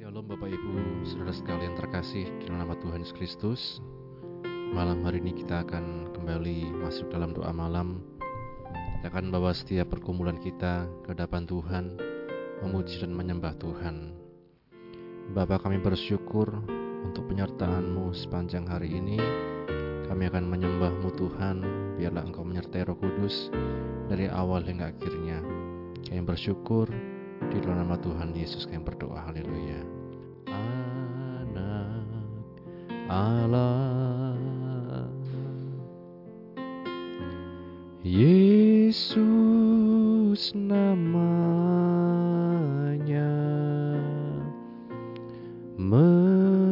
[0.00, 3.60] Shalom Bapak Ibu, saudara sekalian terkasih dalam nama Tuhan Yesus Kristus.
[4.72, 8.00] Malam hari ini kita akan kembali masuk dalam doa malam.
[8.96, 12.00] Kita akan bawa setiap pergumulan kita ke hadapan Tuhan,
[12.64, 14.16] memuji dan menyembah Tuhan.
[15.36, 16.48] Bapa kami bersyukur
[17.04, 19.20] untuk penyertaan-Mu sepanjang hari ini.
[20.08, 21.56] Kami akan menyembah-Mu Tuhan,
[22.00, 23.52] biarlah Engkau menyertai Roh Kudus
[24.08, 25.44] dari awal hingga akhirnya.
[26.08, 26.88] Kami bersyukur
[27.52, 29.28] di dalam nama Tuhan Yesus kami berdoa.
[29.28, 29.89] Haleluya.
[33.10, 34.38] Allah.
[38.06, 38.96] Yesus
[40.54, 41.18] namanya
[45.74, 46.70] menyembuhkan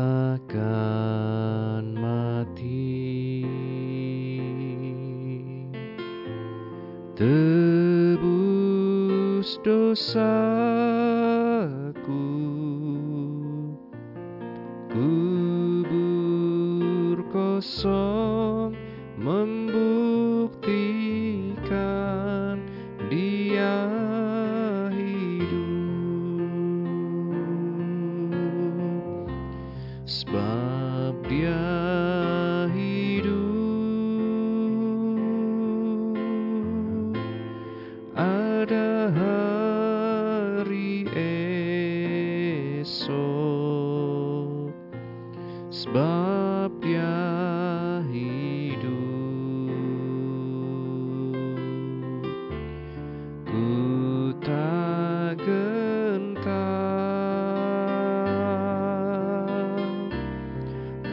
[9.49, 10.15] Christus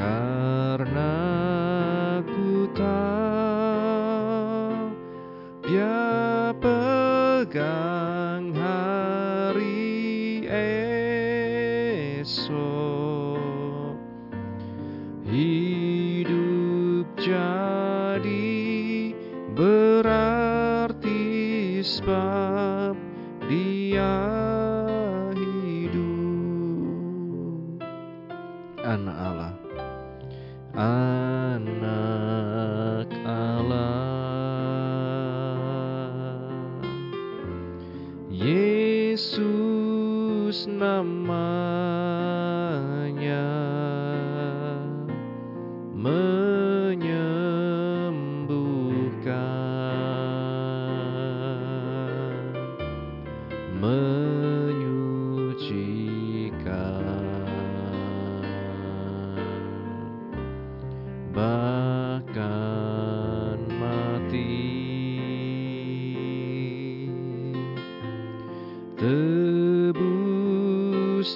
[0.05, 1.04] karena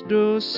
[0.10, 0.58] tebus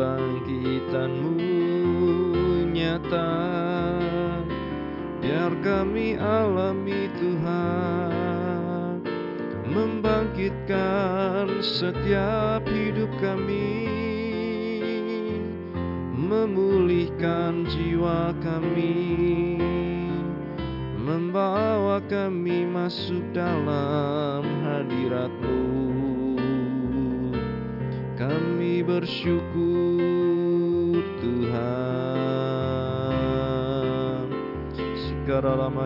[0.00, 1.36] kebangkitanmu
[2.72, 3.28] nyata.
[5.20, 9.04] Biar kami alami Tuhan
[9.68, 12.39] Membangkitkan setiap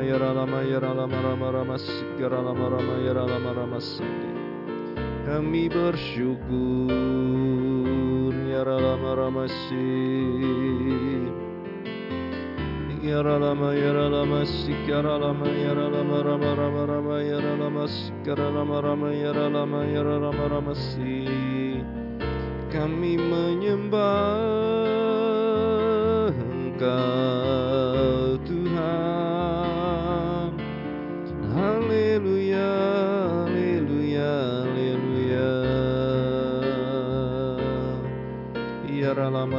[0.05, 1.77] Ya Rama Rama Ya Rama Ya Rama
[13.73, 17.89] Ya Rama Ya Rama Rama Rama Rama Ya Rama
[18.25, 21.81] Ya Rama Rama Ya Rama Ya Rama Sik
[22.69, 24.45] Kami menyembah
[26.37, 28.74] Engkau Tuhan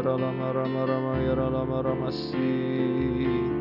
[0.00, 3.60] Karasik Ya Rama Rama Rama Ya Rama Sik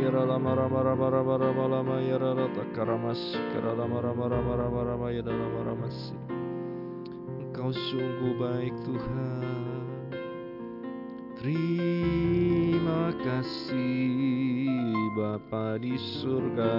[0.00, 3.18] yara lama rama rama rama rama lama yara rata karamas
[3.52, 6.14] kara lama rama rama rama rama yara lama rama si
[7.42, 9.90] Engkau sungguh baik Tuhan
[11.42, 14.78] Terima kasih
[15.18, 16.78] Bapa di surga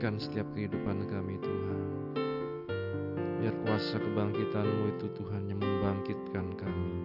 [0.00, 1.80] Pulihkan setiap kehidupan kami Tuhan.
[3.36, 6.96] Biar kuasa kebangkitanmu itu Tuhan yang membangkitkan kami.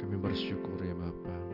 [0.00, 1.49] Kami bersyukur ya Bapa.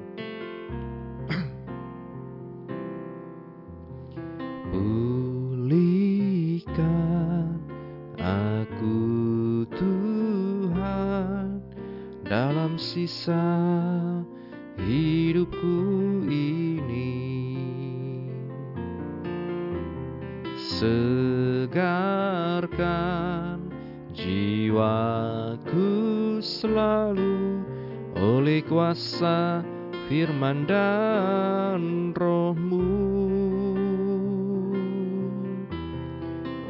[28.97, 29.61] Kuasa
[30.09, 32.81] firman dan rohmu.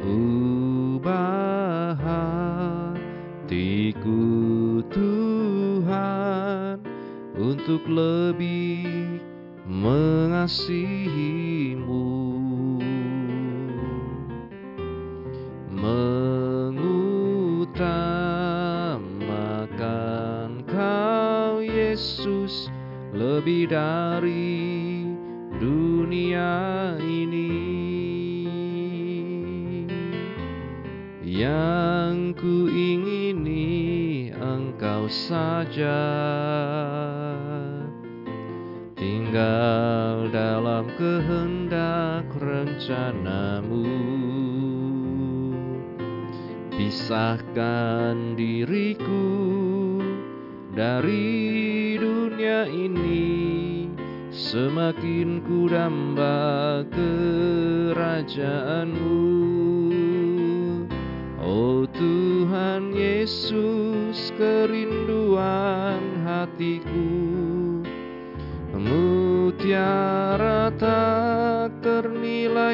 [0.03, 1.95] Ubah
[3.39, 4.19] hatiku
[4.91, 6.83] Tuhan
[7.39, 9.23] untuk lebih
[9.63, 10.59] mengasihimu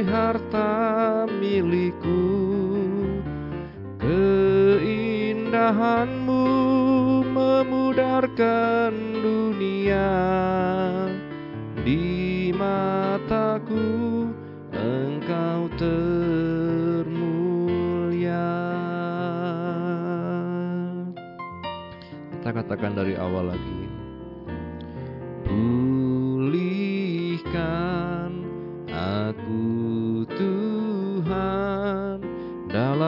[0.08, 2.24] harta milikku.
[4.00, 6.44] Keindahanmu
[7.28, 10.16] memudarkan dunia.
[11.84, 14.32] Di mataku
[14.72, 17.12] engkau termulia.
[22.40, 23.73] Kita katakan dari awal lagi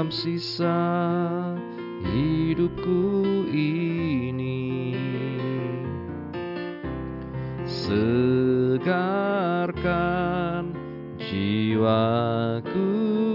[0.06, 0.78] dalam sisa
[2.14, 4.94] hidupku ini.
[7.66, 8.86] Segarkan
[11.18, 12.86] jiwaku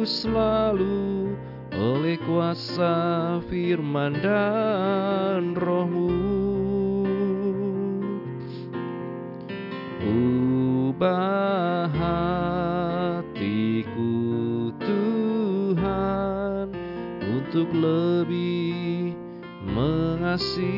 [0.07, 1.35] selalu
[1.75, 6.00] oleh kuasa firman dan rohmu
[17.50, 19.11] untuk lebih
[19.66, 20.71] mengasihimu.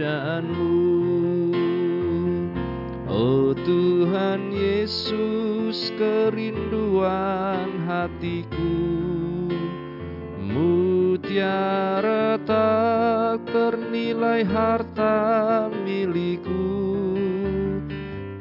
[3.05, 8.81] Oh Tuhan Yesus kerinduan hatiku
[10.41, 11.84] Mutiara
[13.95, 17.15] ternilai harta milikku.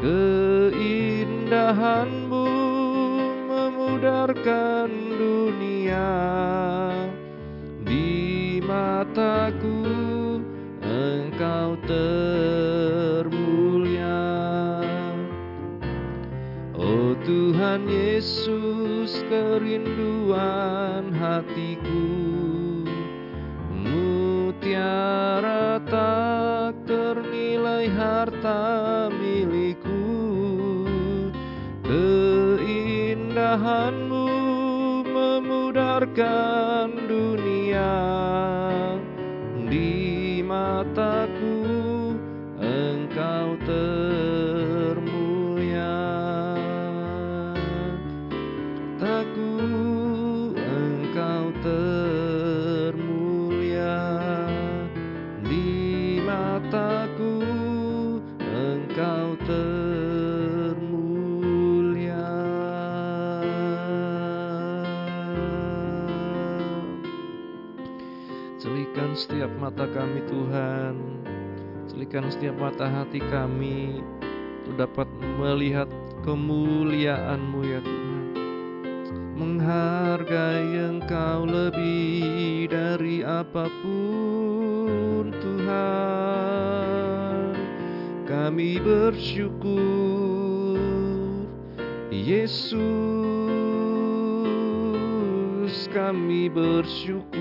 [0.03, 2.51] Keindahanmu
[3.47, 6.11] memudarkan dunia.
[7.87, 9.79] Di mataku
[10.83, 13.31] engkau termulia.
[16.75, 22.11] Oh Tuhan Yesus kerinduan hatiku.
[23.71, 25.24] Mutiara
[28.45, 30.05] harta milikku.
[31.81, 34.29] Keindahanmu
[35.09, 36.74] memudarkan
[69.75, 70.95] mata kami Tuhan.
[71.91, 73.99] Celikan setiap mata hati kami
[74.63, 75.11] Untuk dapat
[75.43, 75.91] melihat
[76.23, 78.23] kemuliaan-Mu ya Tuhan.
[79.35, 85.99] Menghargai Engkau lebih dari apa pun Tuhan.
[88.31, 90.79] Kami bersyukur
[92.15, 92.79] Yesus.
[95.91, 97.34] Kami bersyukur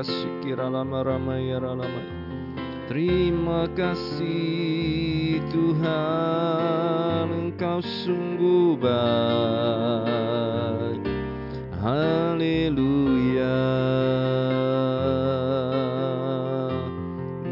[0.00, 2.00] Yaralama rakasih kiralama rama yaralama
[2.88, 8.96] Terima kasih Tuhan Engkau sungguh baik.
[11.84, 13.60] Haleluya.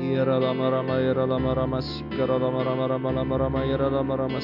[0.00, 3.12] Yaralama rama yaralama rama sikaralama rama rama
[4.16, 4.40] rama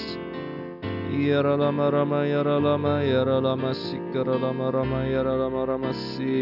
[1.15, 6.35] rama yaralama rama Yaralama rama yaralama yaralama sikaralama rama yaralama rama si.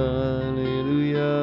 [0.00, 1.34] Haleluya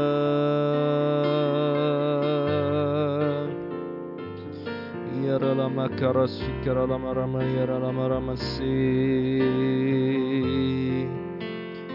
[5.28, 9.44] Yaralama karasikaralama rama yaralama rama si.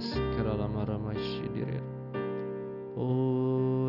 [0.00, 1.80] Yes, karalama rama şidire.
[2.96, 3.06] O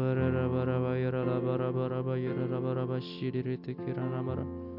[0.04, 4.71] erara baraba yarara baraba raba yarara baraba şidire tekirana baraba.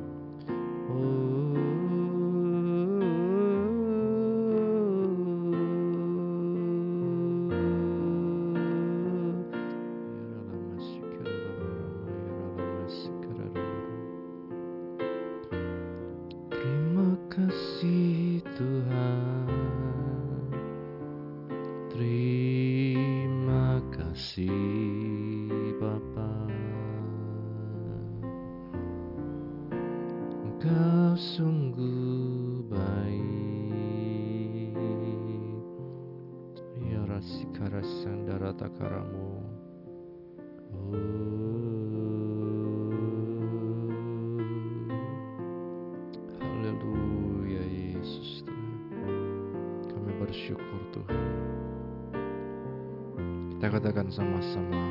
[53.72, 54.84] Katakan sama-sama.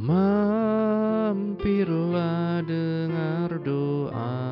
[0.00, 1.44] Mampirlah
[2.64, 4.51] dengar doaku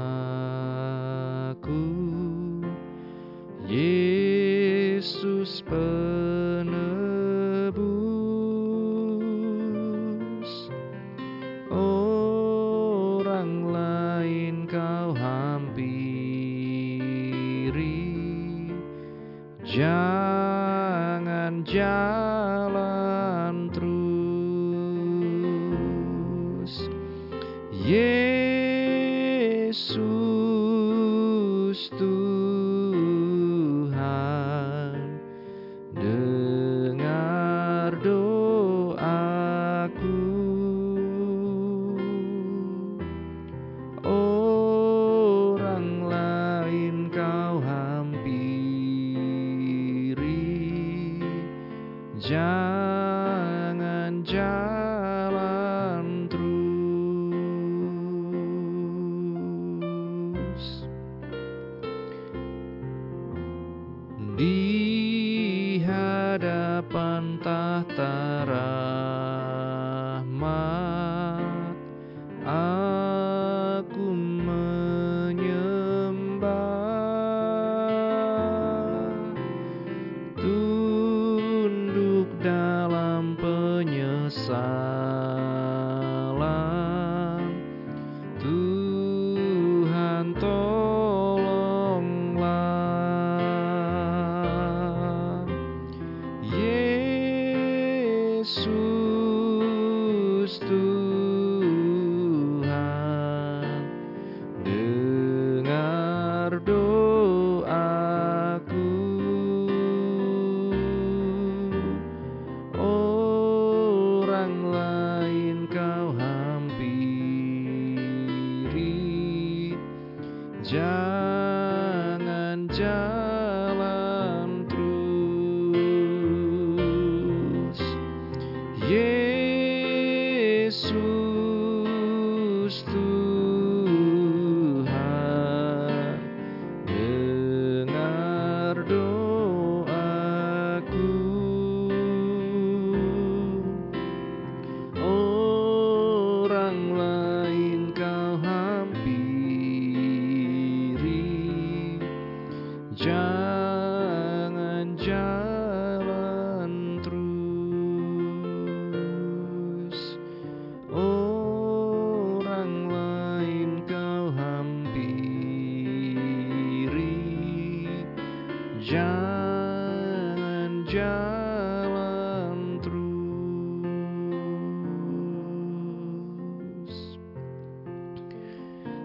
[168.91, 172.99] jangan jalan terus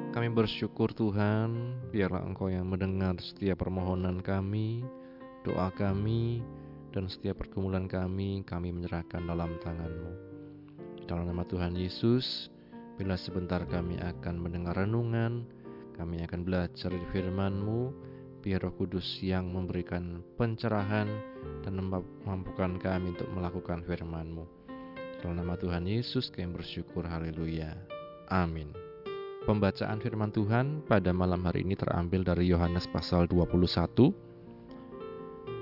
[0.09, 4.81] Kami bersyukur Tuhan, biarlah Engkau yang mendengar setiap permohonan kami,
[5.45, 6.41] doa kami,
[6.89, 10.11] dan setiap pergumulan kami, kami menyerahkan dalam tangan-Mu.
[11.05, 12.49] Dalam nama Tuhan Yesus,
[12.97, 15.45] bila sebentar kami akan mendengar renungan,
[15.93, 18.14] kami akan belajar di firman-Mu,
[18.45, 21.09] biar Roh Kudus yang memberikan pencerahan
[21.65, 24.45] dan memampukan kami untuk melakukan firman-Mu.
[25.17, 27.73] Dalam nama Tuhan Yesus kami bersyukur, haleluya.
[28.29, 28.69] Amin.
[29.49, 34.13] Pembacaan firman Tuhan pada malam hari ini terambil dari Yohanes pasal 21.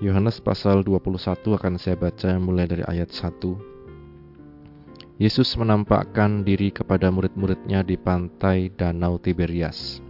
[0.04, 5.24] Yohanes pasal 21 akan saya baca mulai dari ayat 1.
[5.24, 10.04] Yesus menampakkan diri kepada murid-muridnya di pantai Danau Tiberias.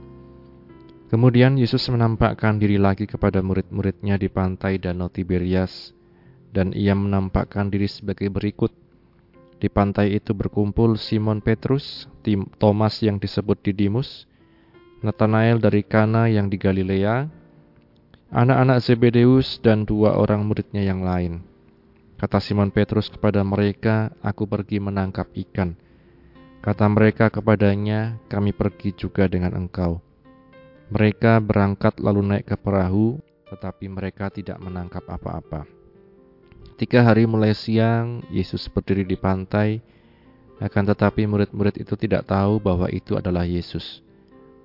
[1.14, 5.94] Kemudian Yesus menampakkan diri lagi kepada murid-muridnya di pantai Danau Tiberias,
[6.50, 8.74] dan ia menampakkan diri sebagai berikut.
[9.62, 14.26] Di pantai itu berkumpul Simon Petrus, Tim- Thomas yang disebut Didimus,
[15.06, 17.30] Nathanael dari Kana yang di Galilea,
[18.34, 21.46] anak-anak Zebedeus dan dua orang muridnya yang lain.
[22.18, 25.78] Kata Simon Petrus kepada mereka, "Aku pergi menangkap ikan."
[26.66, 30.03] Kata mereka kepadanya, "Kami pergi juga dengan engkau."
[30.94, 33.18] Mereka berangkat lalu naik ke perahu,
[33.50, 35.66] tetapi mereka tidak menangkap apa-apa.
[36.78, 39.82] Tiga hari mulai siang, Yesus berdiri di pantai,
[40.62, 44.06] akan tetapi murid-murid itu tidak tahu bahwa itu adalah Yesus.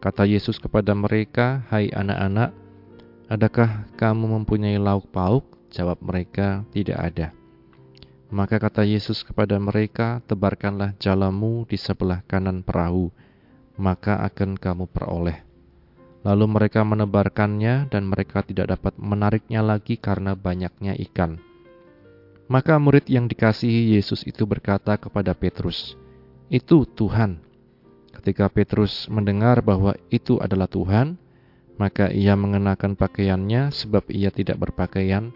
[0.04, 2.52] Kata Yesus kepada mereka, "Hai anak-anak,
[3.32, 7.32] adakah kamu mempunyai lauk pauk?" Jawab mereka, "Tidak ada."
[8.28, 13.08] Maka kata Yesus kepada mereka, "Tebarkanlah jalamu di sebelah kanan perahu,
[13.80, 15.47] maka akan kamu peroleh."
[16.26, 21.38] Lalu mereka menebarkannya, dan mereka tidak dapat menariknya lagi karena banyaknya ikan.
[22.48, 25.94] Maka murid yang dikasihi Yesus itu berkata kepada Petrus,
[26.48, 27.44] "Itu Tuhan."
[28.10, 31.20] Ketika Petrus mendengar bahwa itu adalah Tuhan,
[31.78, 35.30] maka ia mengenakan pakaiannya sebab ia tidak berpakaian,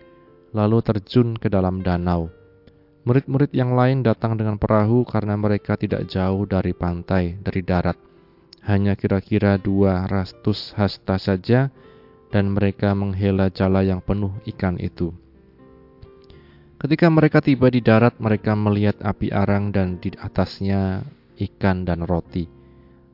[0.51, 2.29] lalu terjun ke dalam danau.
[3.03, 8.12] Murid-murid yang lain datang dengan perahu karena mereka tidak jauh dari pantai, dari darat.
[8.63, 11.75] Hanya kira-kira dua ratus hasta saja,
[12.33, 15.13] dan mereka menghela jala yang penuh ikan itu.
[16.81, 21.07] Ketika mereka tiba di darat, mereka melihat api arang dan di atasnya
[21.39, 22.51] ikan dan roti.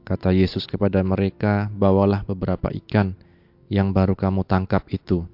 [0.08, 3.12] Kata Yesus kepada mereka, "Bawalah beberapa ikan
[3.68, 5.28] yang baru kamu tangkap itu."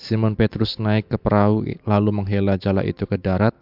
[0.00, 3.52] Simon Petrus naik ke perahu lalu menghela jala itu ke darat.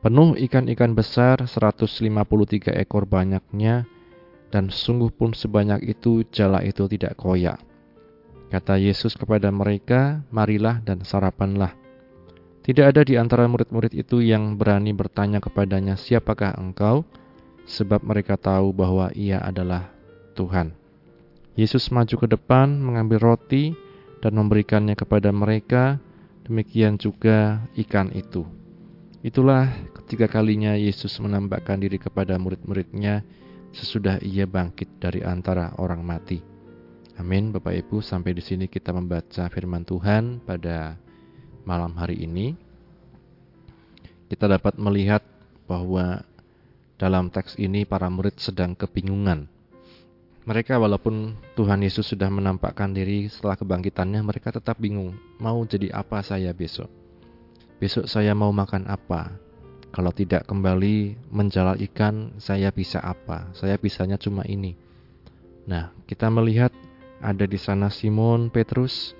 [0.00, 3.84] Penuh ikan-ikan besar, 153 ekor banyaknya,
[4.56, 7.60] dan sungguh pun sebanyak itu jala itu tidak koyak.
[8.48, 11.76] Kata Yesus kepada mereka, "Marilah dan sarapanlah."
[12.64, 17.04] Tidak ada di antara murid-murid itu yang berani bertanya kepadanya, "Siapakah engkau?"
[17.68, 19.92] Sebab mereka tahu bahwa Ia adalah
[20.32, 20.72] Tuhan.
[21.52, 23.76] Yesus maju ke depan, mengambil roti,
[24.24, 26.00] dan memberikannya kepada mereka.
[26.48, 28.48] Demikian juga ikan itu.
[29.20, 29.68] Itulah
[30.00, 33.20] ketiga kalinya Yesus menambahkan diri kepada murid-muridnya
[33.76, 36.40] sesudah ia bangkit dari antara orang mati.
[37.16, 38.00] Amin, Bapak Ibu.
[38.00, 40.96] Sampai di sini kita membaca firman Tuhan pada
[41.64, 42.56] malam hari ini,
[44.28, 45.24] kita dapat melihat
[45.64, 46.24] bahwa
[46.96, 49.48] dalam teks ini para murid sedang kebingungan.
[50.46, 56.22] Mereka walaupun Tuhan Yesus sudah menampakkan diri setelah kebangkitannya, mereka tetap bingung, mau jadi apa
[56.22, 56.86] saya besok?
[57.82, 59.45] Besok saya mau makan apa?
[59.94, 63.50] Kalau tidak kembali menjalal ikan, saya bisa apa?
[63.56, 64.76] Saya bisanya cuma ini.
[65.66, 66.70] Nah, kita melihat
[67.18, 69.16] ada di sana Simon, Petrus,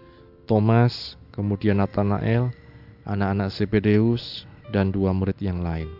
[0.47, 2.55] Thomas, kemudian Nathanael,
[3.09, 5.91] anak-anak Zebedeus, dan dua murid yang lain.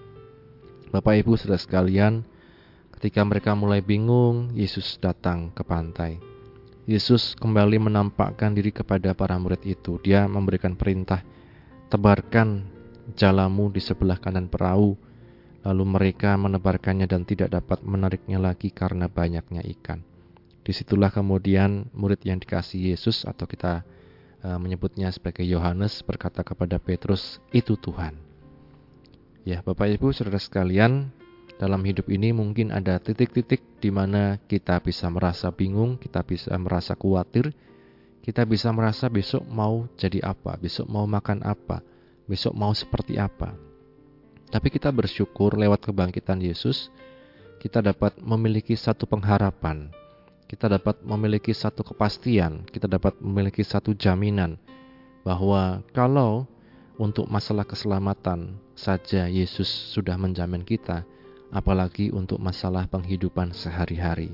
[0.91, 2.23] Bapak Ibu sudah sekalian,
[2.95, 6.19] ketika mereka mulai bingung, Yesus datang ke pantai.
[6.87, 9.99] Yesus kembali menampakkan diri kepada para murid itu.
[10.07, 11.27] Dia memberikan perintah,
[11.91, 12.76] tebarkan
[13.15, 14.99] jalamu di sebelah kanan perahu.
[15.63, 20.03] Lalu mereka menebarkannya dan tidak dapat menariknya lagi karena banyaknya ikan.
[20.63, 23.87] Di situlah kemudian murid yang dikasih Yesus atau kita
[24.47, 28.15] Eh, menyebutnya sebagai Yohanes berkata kepada Petrus, "Itu Tuhan."
[29.43, 31.11] Ya, Bapak Ibu, Saudara sekalian,
[31.59, 36.95] dalam hidup ini mungkin ada titik-titik di mana kita bisa merasa bingung, kita bisa merasa
[36.95, 37.51] khawatir,
[38.23, 41.83] kita bisa merasa besok mau jadi apa, besok mau makan apa,
[42.27, 43.55] besok mau seperti apa.
[44.51, 46.91] Tapi kita bersyukur lewat kebangkitan Yesus,
[47.59, 49.91] kita dapat memiliki satu pengharapan
[50.47, 54.55] kita dapat memiliki satu kepastian, kita dapat memiliki satu jaminan
[55.27, 56.47] bahwa kalau
[56.97, 61.03] untuk masalah keselamatan saja Yesus sudah menjamin kita,
[61.51, 64.31] apalagi untuk masalah penghidupan sehari-hari.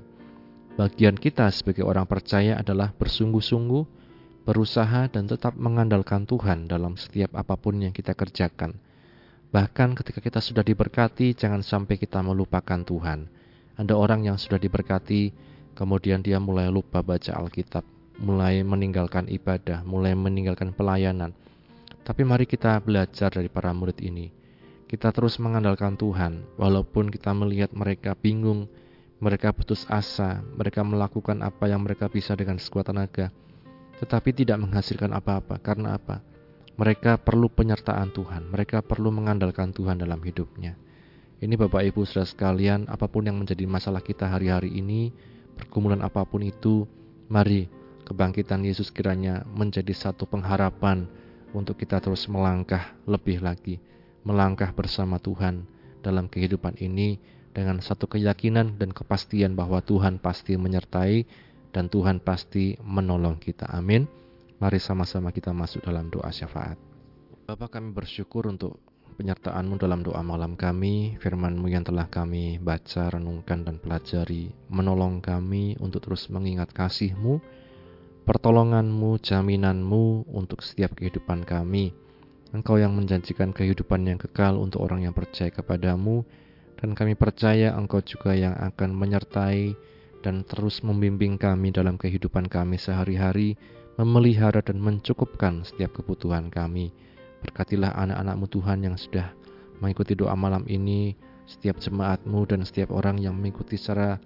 [0.77, 4.02] Bagian kita sebagai orang percaya adalah bersungguh-sungguh,
[4.43, 8.79] berusaha dan tetap mengandalkan Tuhan dalam setiap apa pun yang kita kerjakan.
[9.53, 13.29] Bahkan ketika kita sudah diberkati, jangan sampai kita melupakan Tuhan.
[13.77, 17.81] Ada orang yang sudah diberkati, Kemudian dia mulai lupa baca Alkitab,
[18.21, 21.33] mulai meninggalkan ibadah, mulai meninggalkan pelayanan.
[22.05, 24.29] Tapi mari kita belajar dari para murid ini.
[24.85, 28.69] Kita terus mengandalkan Tuhan, walaupun kita melihat mereka bingung,
[29.17, 33.33] mereka putus asa, mereka melakukan apa yang mereka bisa dengan sekuat tenaga,
[34.03, 35.63] tetapi tidak menghasilkan apa-apa.
[35.63, 36.19] Karena apa?
[36.75, 40.75] Mereka perlu penyertaan Tuhan, mereka perlu mengandalkan Tuhan dalam hidupnya.
[41.39, 45.15] Ini Bapak Ibu saudara sekalian, apa pun yang menjadi masalah kita hari-hari ini,
[45.55, 46.87] pergumulan apa pun itu,
[47.31, 47.71] mari
[48.03, 51.07] kebangkitan Yesus kiranya menjadi satu pengharapan
[51.55, 53.79] untuk kita terus melangkah lebih lagi,
[54.27, 55.63] melangkah bersama Tuhan
[56.03, 57.21] dalam kehidupan ini
[57.53, 61.29] dengan satu keyakinan dan kepastian bahwa Tuhan pasti menyertai
[61.73, 63.67] dan Tuhan pasti menolong kita.
[63.73, 64.05] Amin.
[64.63, 66.79] Mari sama-sama kita masuk dalam doa syafaat.
[67.49, 68.79] Bapak kami bersyukur untuk
[69.19, 75.75] penyertaan-Mu dalam doa malam kami, firman-Mu yang telah kami baca, renungkan, dan pelajari, menolong kami
[75.83, 77.43] untuk terus mengingat kasih-Mu,
[78.23, 81.91] pertolongan-Mu, jaminanmu untuk setiap kehidupan kami.
[82.53, 86.23] Engkau yang menjanjikan kehidupan yang kekal untuk orang yang percaya kepadamu,
[86.79, 89.75] dan kami percaya Engkau juga yang akan menyertai
[90.23, 93.59] dan terus membimbing kami dalam kehidupan kami sehari-hari,
[94.01, 96.95] memelihara dan mencukupkan setiap kebutuhan kami.
[97.43, 99.35] Berkatilah anak-anakmu Tuhan yang sudah
[99.83, 104.23] mengikuti doa malam ini, setiap jemaatmu dan setiap orang yang mengikuti secara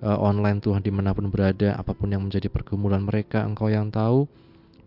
[0.00, 3.92] uh, online Tuhan di mana pun berada, apa pun yang menjadi pergumulan mereka, Engkau yang
[3.92, 4.24] tahu,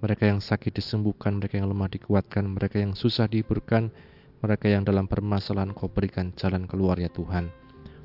[0.02, 3.94] mereka yang sakit disembuhkan, mereka yang lemah dikuatkan, mereka yang susah dihiburkan,
[4.42, 7.50] mereka yang dalam permasalahan Kau berikan jalan keluar ya Tuhan.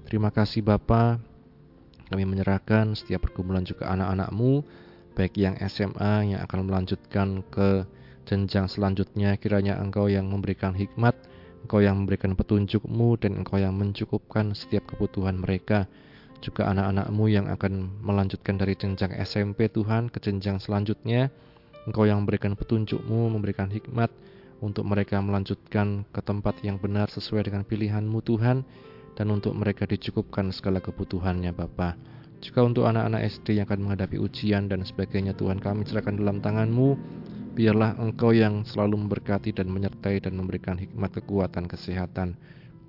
[0.08, 1.20] Terima kasih Bapa,
[2.12, 4.62] kami menyerahkan setiap pergumulan juga anak-anakmu,
[5.16, 7.88] baik yang SMA yang akan melanjutkan ke
[8.28, 11.16] jenjang selanjutnya kiranya engkau yang memberikan hikmat,
[11.64, 15.88] engkau yang memberikan petunjukmu dan engkau yang mencukupkan setiap kebutuhan mereka.
[16.42, 21.30] Juga anak-anakmu yang akan melanjutkan dari jenjang SMP Tuhan ke jenjang selanjutnya.
[21.86, 24.10] Engkau yang memberikan petunjukmu, memberikan hikmat
[24.62, 28.62] untuk mereka melanjutkan ke tempat yang benar sesuai dengan pilihan-Mu Tuhan,
[29.18, 31.96] dan untuk mereka dicukupkan segala kebutuhannya Bapa.
[32.42, 36.88] Juga untuk anak-anak SD yang akan menghadapi ujian dan sebagainya Tuhan kami serahkan dalam tangan-Mu,
[37.54, 42.34] biarlah Engkau yang selalu memberkati dan menyertai dan memberikan hikmat kekuatan kesehatan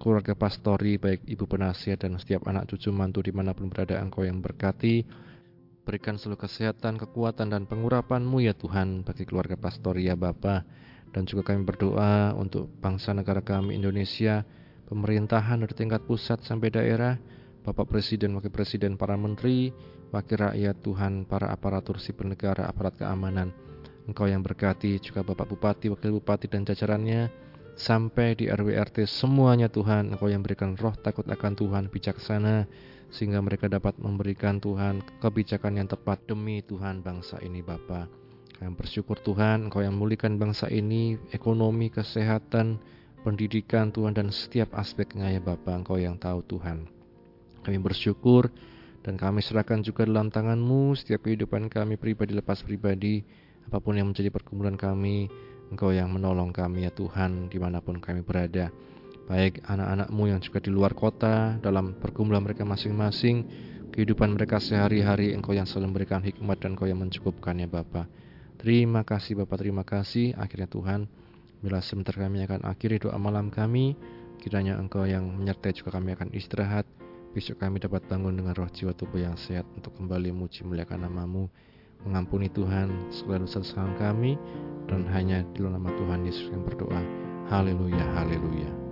[0.03, 4.27] keluarga pastori, baik ibu penasihat dan setiap anak cucu mantu di mana pun berada engkau
[4.27, 5.07] yang berkati.
[5.87, 10.67] Berikan seluruh kesehatan, kekuatan, dan pengurapan-Mu ya Tuhan bagi keluarga pastori ya Bapa.
[11.15, 14.43] Dan juga kami berdoa untuk bangsa negara kami Indonesia,
[14.93, 17.17] pemerintahan dari tingkat pusat sampai daerah,
[17.65, 19.73] Bapak Presiden, Wakil Presiden, para Menteri,
[20.13, 23.49] Wakil Rakyat Tuhan, para aparatur sipil negara, aparat keamanan.
[24.05, 27.33] Engkau yang berkati juga Bapak Bupati, Wakil Bupati, dan jajarannya,
[27.73, 32.69] sampai di RWRT semuanya Tuhan Engkau yang berikan roh takut akan Tuhan bijaksana
[33.09, 38.05] sehingga mereka dapat memberikan Tuhan kebijakan yang tepat demi Tuhan bangsa ini Bapa.
[38.61, 42.77] Kami bersyukur Tuhan Engkau yang memulihkan bangsa ini ekonomi, kesehatan,
[43.23, 46.85] pendidikan Tuhan dan setiap aspeknya ya Bapa Engkau yang tahu Tuhan.
[47.63, 48.51] Kami bersyukur
[49.03, 53.23] dan kami serahkan juga dalam tanganmu setiap kehidupan kami pribadi lepas pribadi
[53.67, 55.31] apa pun yang menjadi pergumulan kami
[55.71, 58.69] Engkau yang menolong kami ya Tuhan di mana pun kami berada
[59.23, 63.47] Baik anak-anakmu yang juga di luar kota Dalam pergumulan mereka masing-masing
[63.95, 68.11] Kehidupan mereka sehari-hari Engkau yang selalu memberikan hikmat dan Engkau yang mencukupkan ya Bapa.
[68.59, 71.07] Terima kasih Bapak, terima kasih Akhirnya Tuhan
[71.63, 73.95] Bila sebentar kami akan akhiri doa malam kami
[74.43, 76.83] Kiranya Engkau yang menyertai juga kami akan istirahat
[77.31, 81.47] Besok kami dapat bangun dengan roh jiwa tubuh yang sehat Untuk kembali muji muliakan namamu
[82.03, 84.35] Mengampuni Tuhan segala dosa kesalahan kami
[84.87, 87.01] dan hanya di dalam nama Tuhan Yesus yang berdoa.
[87.47, 88.82] Haleluya, haleluya.